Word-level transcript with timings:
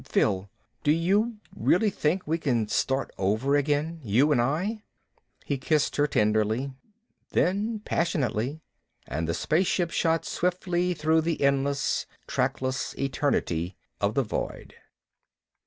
"Phil... 0.03 0.49
do 0.83 0.91
you 0.91 1.37
really 1.55 1.91
think 1.91 2.25
we 2.25 2.39
can 2.39 2.67
start 2.67 3.11
over 3.19 3.55
again 3.55 3.99
you 4.03 4.31
and 4.31 4.41
I?" 4.41 4.81
He 5.45 5.59
kissed 5.59 5.95
her 5.97 6.07
tenderly, 6.07 6.73
then 7.33 7.81
passionately. 7.85 8.61
And 9.05 9.29
the 9.29 9.35
spaceship 9.35 9.91
shot 9.91 10.25
swiftly 10.25 10.95
through 10.95 11.21
the 11.21 11.43
endless, 11.43 12.07
trackless 12.25 12.97
eternity 12.97 13.77
of 13.99 14.15
the 14.15 14.23
void.... 14.23 14.73